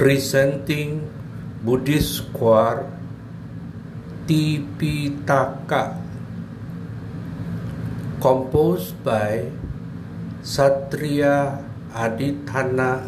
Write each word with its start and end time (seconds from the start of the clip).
presenting 0.00 1.04
Buddhist 1.60 2.24
Square 2.24 2.88
Tipitaka 4.24 6.00
composed 8.16 8.96
by 9.04 9.44
Satria 10.40 11.60
Adithana 11.92 13.04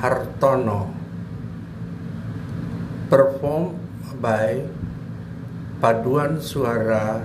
Hartono 0.00 0.88
performed 3.12 3.76
by 4.16 4.64
Paduan 5.76 6.40
Suara 6.40 7.20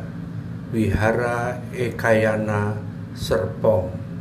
Wihara 0.75 1.55
Ekayana 1.71 2.75
Serpong. 3.15 4.12